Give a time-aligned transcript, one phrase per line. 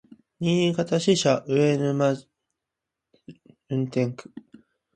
[0.39, 2.27] 新潟支社上沼垂
[3.69, 4.31] 運転区